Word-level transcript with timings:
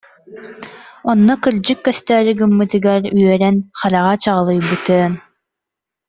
Онно 1.09 1.33
кырдьык 1.43 1.79
көстөөрү 1.85 2.33
гыммытыгар 2.39 3.01
үөрэн, 3.17 3.55
хараҕа 3.79 4.13
чаҕылыйбытыан 4.23 5.13